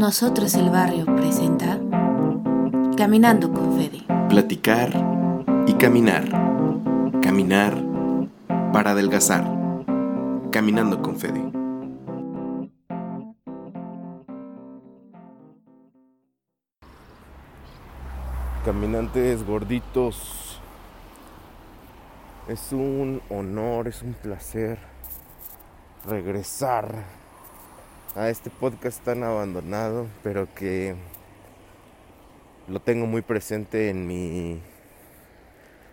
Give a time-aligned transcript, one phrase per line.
[0.00, 1.78] Nosotros el Barrio presenta
[2.96, 4.02] Caminando con Fede.
[4.30, 4.90] Platicar
[5.66, 6.26] y caminar.
[7.20, 7.76] Caminar
[8.72, 9.44] para adelgazar.
[10.50, 11.52] Caminando con Fede.
[18.64, 20.58] Caminantes gorditos.
[22.48, 24.78] Es un honor, es un placer
[26.06, 27.04] regresar
[28.14, 30.96] a este podcast tan abandonado, pero que
[32.68, 34.60] lo tengo muy presente en mi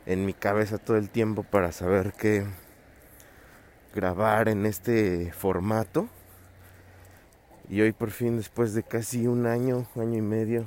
[0.05, 2.45] en mi cabeza todo el tiempo para saber que
[3.93, 6.07] grabar en este formato.
[7.70, 10.65] Y hoy por fin después de casi un año, año y medio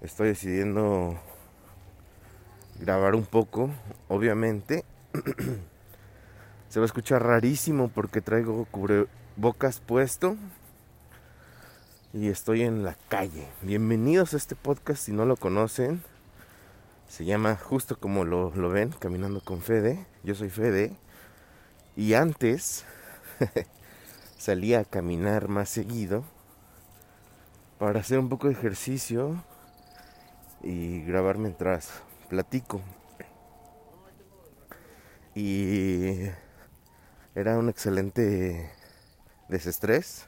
[0.00, 1.16] estoy decidiendo
[2.80, 3.70] grabar un poco,
[4.08, 4.84] obviamente.
[6.68, 8.66] Se va a escuchar rarísimo porque traigo
[9.32, 10.36] cubrebocas puesto
[12.12, 13.48] y estoy en la calle.
[13.62, 16.02] Bienvenidos a este podcast si no lo conocen.
[17.08, 20.06] Se llama justo como lo, lo ven, Caminando con Fede.
[20.22, 20.96] Yo soy Fede.
[21.96, 22.84] Y antes
[24.38, 26.24] salía a caminar más seguido
[27.78, 29.42] para hacer un poco de ejercicio
[30.62, 31.90] y grabar mientras
[32.28, 32.80] platico.
[35.34, 36.26] Y
[37.34, 38.70] era un excelente
[39.52, 40.26] desestrés.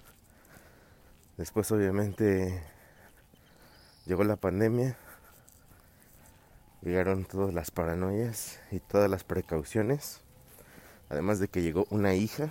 [1.36, 2.62] Después obviamente
[4.06, 4.97] llegó la pandemia.
[6.83, 10.20] Llegaron todas las paranoias y todas las precauciones.
[11.08, 12.50] Además de que llegó una hija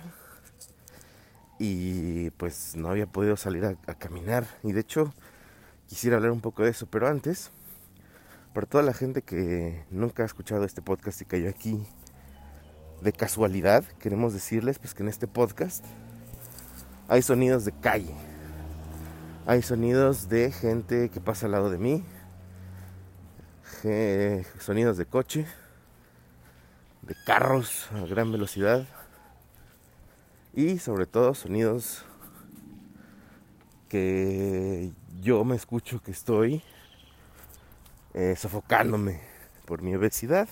[1.58, 4.44] y pues no había podido salir a, caminar.
[4.62, 5.14] Y de hecho
[5.88, 7.50] quisiera hablar un poco de eso, pero antes
[8.52, 11.86] para toda la gente que nunca ha escuchado este podcast y cayó aquí
[13.00, 15.84] de casualidad, queremos decirles pues que en este podcast
[17.08, 18.14] hay sonidos de calle.
[19.46, 22.04] Hay sonidos de gente que pasa al lado de mí.
[24.58, 25.46] Sonidos de coche.
[27.02, 28.86] De carros a gran velocidad.
[30.54, 32.04] Y sobre todo sonidos
[33.88, 36.62] que yo me escucho que estoy
[38.14, 39.20] eh, sofocándome
[39.66, 40.48] por mi obesidad.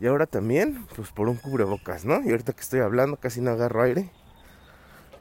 [0.00, 2.22] Y ahora también, pues por un cubrebocas, ¿no?
[2.22, 4.10] Y ahorita que estoy hablando casi no agarro aire.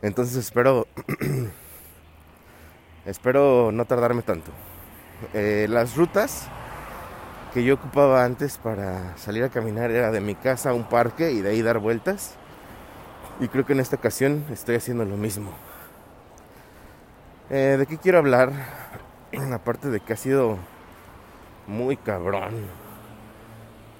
[0.03, 0.85] Entonces espero,
[3.05, 4.51] espero no tardarme tanto.
[5.33, 6.49] Eh, las rutas
[7.53, 11.31] que yo ocupaba antes para salir a caminar era de mi casa a un parque
[11.31, 12.35] y de ahí dar vueltas.
[13.39, 15.53] Y creo que en esta ocasión estoy haciendo lo mismo.
[17.49, 18.51] Eh, ¿De qué quiero hablar?
[19.53, 20.57] Aparte de que ha sido
[21.65, 22.53] muy cabrón.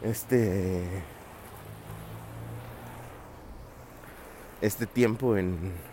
[0.02, 0.84] Este.
[4.60, 5.93] Este tiempo en.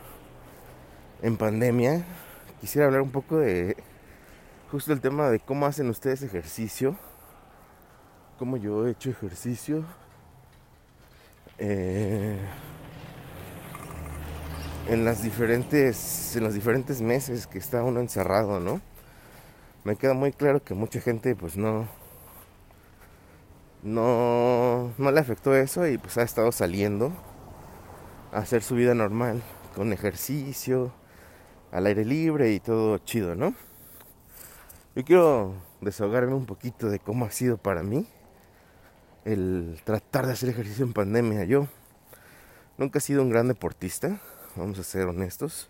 [1.23, 2.05] En pandemia.
[2.61, 3.77] Quisiera hablar un poco de.
[4.71, 6.97] Justo el tema de cómo hacen ustedes ejercicio.
[8.39, 9.85] Cómo yo he hecho ejercicio.
[11.59, 12.39] Eh,
[14.89, 16.37] en las diferentes.
[16.37, 18.81] En los diferentes meses que está uno encerrado, ¿no?
[19.85, 21.89] me queda muy claro que mucha gente pues no
[23.83, 27.13] no no le afectó eso y pues ha estado saliendo
[28.33, 29.43] a hacer su vida normal
[29.75, 30.93] con ejercicio
[31.73, 33.55] al aire libre y todo chido, ¿no?
[34.97, 38.07] Yo quiero desahogarme un poquito de cómo ha sido para mí
[39.25, 41.45] el tratar de hacer ejercicio en pandemia.
[41.45, 41.69] Yo
[42.77, 44.21] nunca he sido un gran deportista,
[44.57, 45.69] vamos a ser honestos,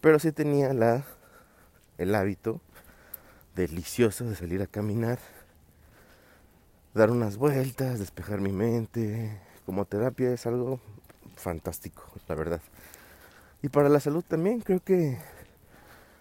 [0.00, 1.04] pero sí tenía la
[1.98, 2.60] el hábito
[3.54, 5.18] delicioso de salir a caminar,
[6.94, 9.40] dar unas vueltas, despejar mi mente.
[9.66, 10.80] Como terapia es algo
[11.36, 12.60] fantástico, la verdad.
[13.62, 15.18] Y para la salud también creo que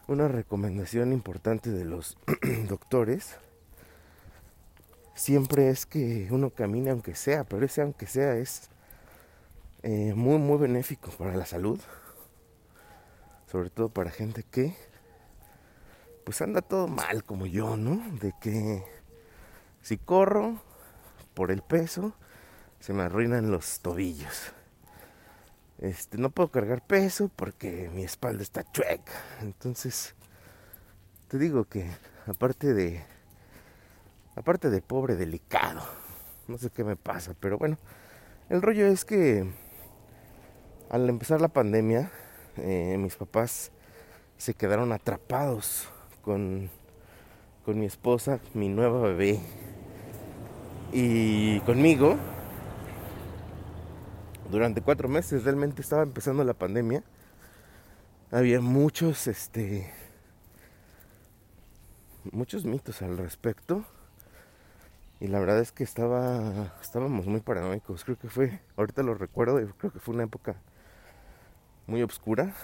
[0.08, 2.18] una recomendación importante de los
[2.70, 3.36] doctores
[5.16, 8.70] siempre es que uno camine aunque sea, pero ese aunque sea es
[9.82, 11.80] eh, muy muy benéfico para la salud,
[13.52, 14.76] sobre todo para gente que
[16.24, 18.02] pues anda todo mal como yo, ¿no?
[18.20, 18.84] De que
[19.82, 20.62] si corro
[21.34, 22.14] por el peso,
[22.80, 24.54] se me arruinan los tobillos.
[25.82, 29.12] Este, no puedo cargar peso porque mi espalda está chueca.
[29.42, 30.14] Entonces,
[31.28, 31.90] te digo que
[32.28, 33.04] aparte de
[34.36, 35.82] aparte de pobre delicado,
[36.48, 37.78] no sé qué me pasa, pero bueno,
[38.50, 39.52] el rollo es que
[40.90, 42.12] al empezar la pandemia,
[42.58, 43.72] eh, mis papás
[44.38, 45.90] se quedaron atrapados
[46.22, 46.70] con,
[47.66, 49.40] con mi esposa, mi nueva bebé
[50.94, 52.18] y conmigo
[54.52, 55.44] durante cuatro meses.
[55.44, 57.04] Realmente estaba empezando la pandemia
[58.32, 59.92] había muchos, este,
[62.32, 63.86] muchos mitos al respecto.
[65.20, 68.04] Y la verdad es que estaba, estábamos muy paranoicos.
[68.06, 70.56] Creo que fue, ahorita lo recuerdo, creo que fue una época
[71.86, 72.56] muy oscura.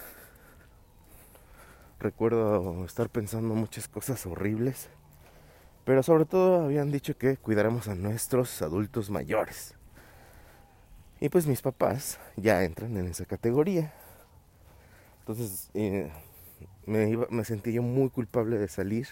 [2.00, 4.88] Recuerdo estar pensando muchas cosas horribles.
[5.84, 9.77] Pero sobre todo habían dicho que cuidáramos a nuestros adultos mayores.
[11.20, 13.92] Y pues mis papás ya entran en esa categoría.
[15.20, 16.10] Entonces eh,
[16.86, 19.08] me, me sentí yo muy culpable de salir.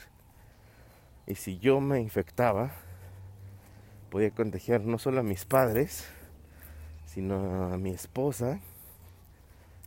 [1.26, 2.70] Y si yo me infectaba,
[4.11, 6.06] podía contagiar no solo a mis padres,
[7.06, 8.61] sino a mi esposa,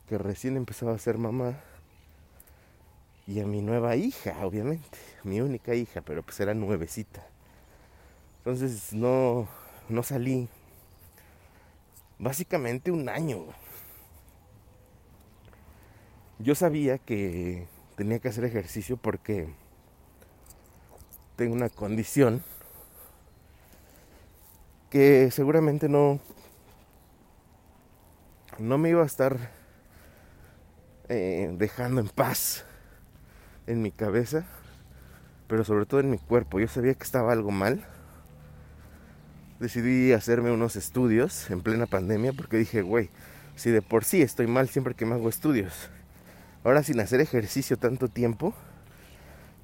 [0.08, 1.56] que recién empezaba a ser mamá,
[3.30, 7.24] y a mi nueva hija, obviamente, mi única hija, pero pues era nuevecita.
[8.40, 9.48] Entonces no,
[9.88, 10.50] no salí
[12.20, 13.46] básicamente un año.
[16.38, 19.50] Yo sabía que tenía que hacer ejercicio porque
[21.36, 22.44] tengo una condición
[24.90, 26.20] que seguramente no
[28.58, 29.38] no me iba a estar
[31.08, 32.66] eh, dejando en paz
[33.68, 34.46] en mi cabeza,
[35.48, 36.60] pero sobre todo en mi cuerpo.
[36.60, 37.86] Yo sabía que estaba algo mal
[39.60, 43.10] decidí hacerme unos estudios en plena pandemia porque dije, güey,
[43.56, 45.90] si de por sí estoy mal siempre que me hago estudios,
[46.64, 48.54] ahora sin hacer ejercicio tanto tiempo,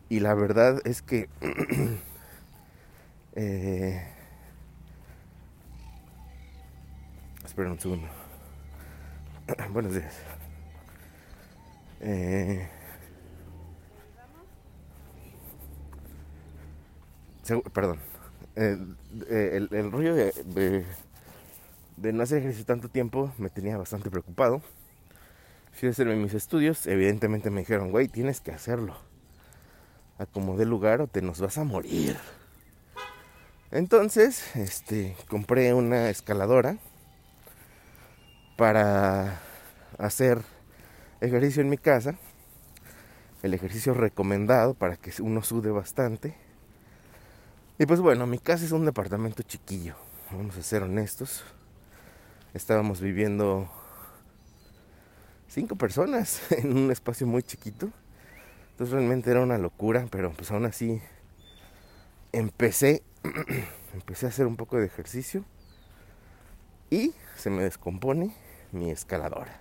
[0.10, 1.30] y la verdad es que...
[3.36, 4.08] eh,
[7.46, 8.08] espera un segundo.
[9.72, 10.14] Buenos días.
[12.02, 12.68] Eh,
[17.74, 18.15] perdón.
[18.56, 18.78] Eh,
[19.30, 20.86] el, el, rollo de,
[21.98, 24.62] no hacer ejercicio tanto tiempo me tenía bastante preocupado.
[25.74, 28.96] Fui a hacerme mis estudios, evidentemente me dijeron, güey, tienes que hacerlo.
[30.18, 32.16] Acomodé lugar o te nos vas a morir.
[33.72, 36.78] Entonces, este, compré una escaladora
[38.56, 39.42] para
[39.98, 40.42] hacer
[41.20, 42.16] ejercicio en mi casa.
[43.44, 46.45] El ejercicio recomendado para que uno sude bastante
[47.78, 49.96] y pues bueno, mi casa es un departamento chiquillo,
[50.32, 51.44] vamos a ser honestos.
[52.54, 53.70] Estábamos viviendo
[55.50, 57.90] cinco personas en un espacio muy chiquito.
[58.72, 61.02] Entonces realmente era una locura, pero pues aún así
[62.32, 63.04] empecé,
[63.94, 65.44] empecé a hacer un poco de ejercicio
[66.90, 68.34] y se me descompone
[68.72, 69.60] mi escaladora.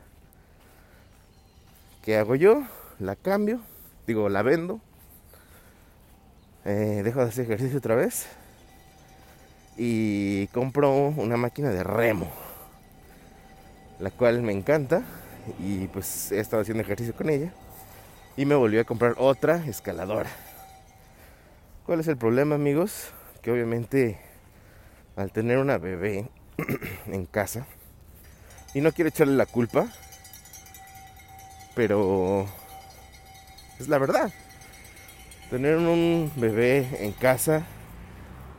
[2.02, 2.62] ¿Qué hago yo?
[3.00, 3.61] La cambio,
[4.06, 4.81] digo, la vendo
[6.64, 8.26] eh, dejo de hacer ejercicio otra vez
[9.76, 12.28] y compro una máquina de remo,
[13.99, 15.02] la cual me encanta
[15.58, 17.52] y pues he estado haciendo ejercicio con ella
[18.37, 20.31] y me volví a comprar otra escaladora.
[21.87, 23.11] ¿Cuál es el problema amigos?
[23.43, 24.19] Que obviamente
[25.16, 26.31] al tener una bebé
[27.06, 27.66] en casa
[28.72, 29.87] y no quiero echarle la culpa,
[31.75, 32.46] pero
[33.78, 34.32] es la verdad.
[35.55, 37.62] Tener un bebé en casa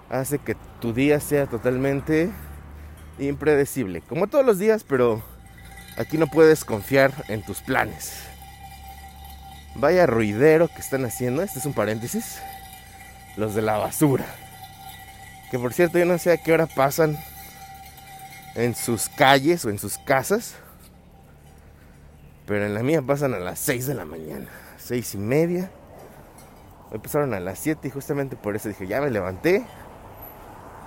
[0.10, 2.32] hace que tu día sea totalmente
[3.20, 4.00] impredecible.
[4.00, 5.22] Como todos los días, pero
[5.98, 8.14] aquí no puedes confiar en tus planes.
[9.76, 11.44] Vaya ruidero que están haciendo.
[11.44, 12.40] Este es un paréntesis.
[13.36, 14.28] Los de la basura.
[15.52, 17.18] Que por cierto, yo no sé a qué hora pasan
[18.56, 20.56] en sus calles o en sus casas.
[22.46, 24.48] Pero en la mía pasan a las 6 de la mañana.
[24.78, 25.70] Seis y media
[26.92, 29.66] Empezaron a las 7 y justamente por eso dije, ya me levanté.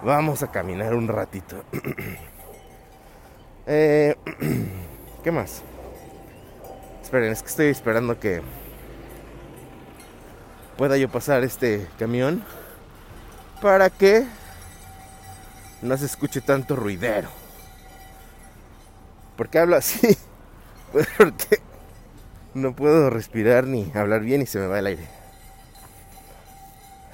[0.03, 1.65] Vamos a caminar un ratito.
[3.71, 4.17] Eh,
[5.23, 5.63] ¿Qué más?
[7.03, 8.41] Esperen, es que estoy esperando que
[10.79, 12.43] pueda yo pasar este camión
[13.61, 14.25] para que
[15.83, 17.29] no se escuche tanto ruidero.
[19.37, 20.17] ¿Por qué hablo así?
[21.19, 21.61] Porque
[22.55, 25.18] no puedo respirar ni hablar bien y se me va el aire.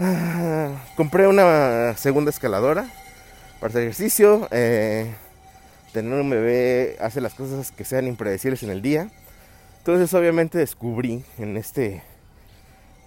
[0.07, 2.91] Ah, compré una segunda escaladora
[3.59, 4.47] para hacer ejercicio.
[4.51, 5.15] Eh,
[5.95, 9.09] tener un bebé hace las cosas que sean impredecibles en el día.
[9.79, 12.03] Entonces obviamente descubrí en este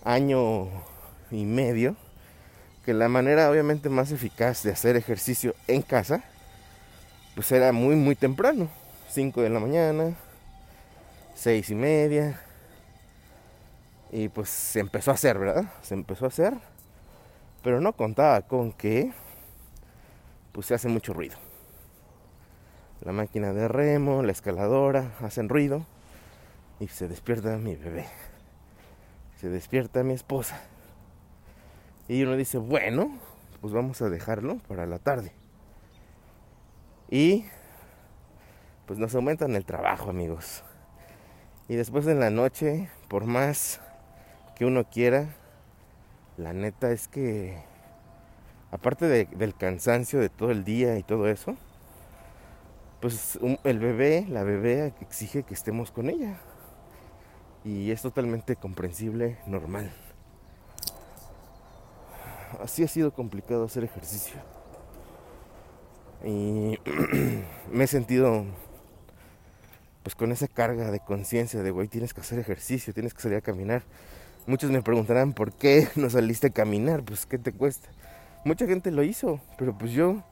[0.04, 0.70] año
[1.30, 1.96] y medio
[2.84, 6.24] que la manera obviamente más eficaz de hacer ejercicio en casa
[7.36, 8.70] pues era muy muy temprano.
[9.12, 10.16] 5 de la mañana,
[11.36, 12.42] 6 y media.
[14.12, 15.66] Y pues se empezó a hacer, ¿verdad?
[15.84, 16.56] Se empezó a hacer.
[17.64, 19.12] Pero no contaba con que
[20.52, 21.38] pues se hace mucho ruido.
[23.02, 25.86] La máquina de remo, la escaladora hacen ruido.
[26.80, 28.06] y se despierta mi bebé.
[29.40, 30.60] Se despierta mi esposa.
[32.08, 33.18] Y uno dice, bueno,
[33.62, 35.32] pues vamos a dejarlo para la tarde.
[37.10, 37.46] Y
[38.86, 40.64] pues nos aumentan el trabajo, amigos.
[41.68, 43.82] Y después en la noche, por más
[44.56, 45.36] que uno quiera,
[46.38, 47.58] la neta es que,
[48.72, 51.56] aparte del cansancio de todo el día y todo eso,
[53.02, 56.38] pues el bebé, la bebé exige que estemos con ella.
[57.64, 59.92] Y es totalmente comprensible, normal.
[62.62, 64.38] Así ha sido complicado hacer ejercicio.
[66.24, 66.80] Y
[67.72, 68.46] me he sentido
[70.04, 73.40] pues con esa carga de conciencia de, güey, tienes que hacer ejercicio, tienes que salir
[73.40, 73.84] a caminar.
[74.48, 77.04] Muchos me preguntarán, ¿por qué no saliste a caminar?
[77.04, 77.90] Pues, ¿qué te cuesta?
[78.46, 80.24] Mucha gente lo hizo, pero pues yo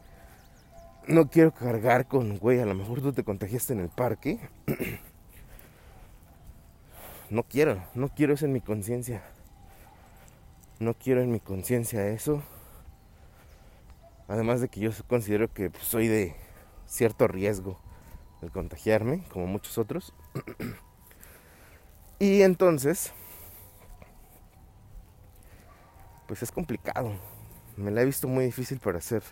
[1.06, 4.40] no quiero cargar con, güey, a lo mejor tú te contagiaste en el parque.
[7.30, 9.22] no quiero, no quiero eso en mi conciencia.
[10.80, 12.42] No quiero en mi conciencia eso.
[14.30, 16.36] Además de que yo considero que pues, soy de
[16.86, 17.82] cierto riesgo
[18.42, 20.14] el contagiarme, como muchos otros.
[22.20, 23.12] y entonces,
[26.28, 27.14] pues es complicado.
[27.78, 29.24] Me la he visto muy difícil para hacer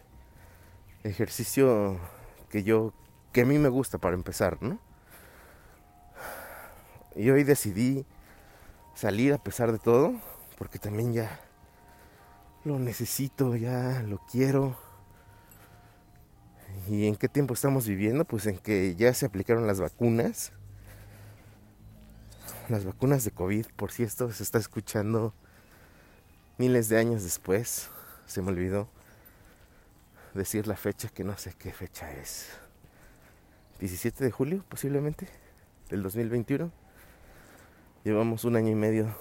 [1.03, 1.97] ejercicio
[2.49, 2.93] que yo,
[3.31, 4.79] que a mí me gusta para empezar, ¿no?
[7.15, 8.05] Y hoy decidí
[8.95, 10.13] salir a pesar de todo,
[10.57, 11.39] porque también ya
[12.63, 14.77] lo necesito, ya lo quiero.
[16.87, 18.25] ¿Y en qué tiempo estamos viviendo?
[18.25, 20.51] Pues en que ya se aplicaron las vacunas.
[22.69, 25.33] Las vacunas de COVID, por si esto se está escuchando
[26.57, 27.89] miles de años después.
[28.25, 28.87] Se me olvidó
[30.33, 32.49] decir la fecha, que no sé qué fecha es.
[33.79, 35.27] 17 de julio, posiblemente,
[35.89, 36.71] del 2021.
[38.03, 39.15] Llevamos un año y medio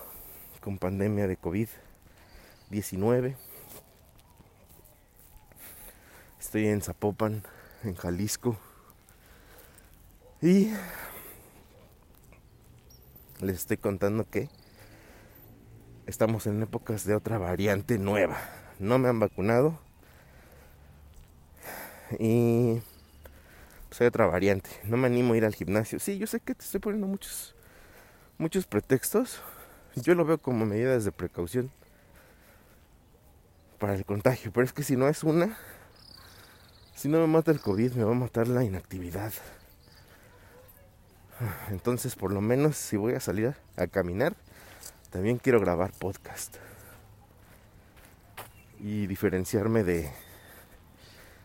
[0.60, 3.36] con pandemia de COVID-19.
[6.40, 7.42] Estoy en Zapopan,
[7.82, 8.56] en Jalisco.
[10.40, 10.72] Y
[13.40, 14.48] les estoy contando que
[16.06, 18.38] estamos en épocas de otra variante nueva.
[18.78, 19.78] No me han vacunado.
[22.18, 22.80] Y
[23.88, 24.70] pues hay otra variante.
[24.84, 25.98] No me animo a ir al gimnasio.
[25.98, 27.54] Sí, yo sé que te estoy poniendo muchos
[28.38, 29.40] muchos pretextos.
[29.96, 31.70] Yo lo veo como medidas de precaución
[33.78, 35.56] para el contagio, pero es que si no es una
[37.02, 39.32] si no me mata el COVID, me va a matar la inactividad.
[41.70, 44.36] Entonces, por lo menos, si voy a salir a caminar,
[45.12, 46.56] también quiero grabar podcast.
[48.80, 50.10] Y diferenciarme de,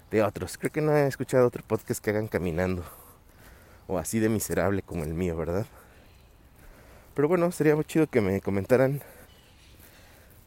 [0.09, 0.57] de otros.
[0.57, 2.83] Creo que no he escuchado otro podcast que hagan caminando.
[3.87, 5.65] O así de miserable como el mío, ¿verdad?
[7.13, 9.01] Pero bueno, sería muy chido que me comentaran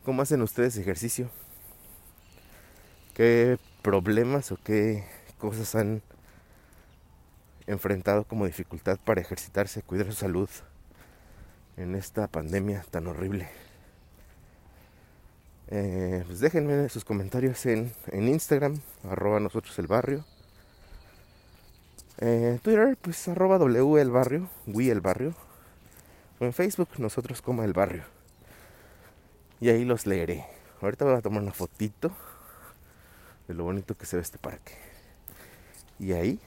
[0.02, 1.30] cómo hacen ustedes ejercicio.
[3.14, 5.04] ¿Qué problemas o qué
[5.38, 6.02] cosas han
[7.66, 10.48] enfrentado como dificultad para ejercitarse, cuidar su salud
[11.80, 13.48] en esta pandemia tan horrible.
[15.68, 20.24] Eh, pues déjenme sus comentarios en, en Instagram, arroba nosotros el barrio.
[22.18, 25.34] Eh, Twitter, pues arroba W el barrio, Wii el barrio.
[26.38, 28.04] O en Facebook, nosotros como el barrio.
[29.60, 30.46] Y ahí los leeré.
[30.80, 32.10] Ahorita voy a tomar una fotito
[33.46, 34.74] de lo bonito que se ve este parque.
[35.98, 36.40] Y ahí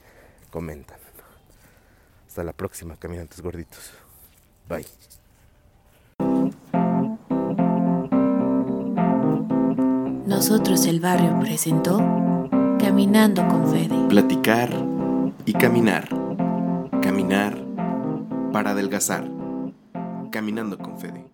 [0.50, 0.98] comentan.
[2.26, 3.92] Hasta la próxima, caminantes gorditos.
[4.68, 4.86] Bye.
[10.46, 11.96] Nosotros el barrio presentó
[12.78, 13.96] Caminando con Fede.
[14.10, 14.68] Platicar
[15.46, 16.06] y caminar.
[17.00, 17.56] Caminar
[18.52, 19.26] para adelgazar.
[20.30, 21.33] Caminando con Fede.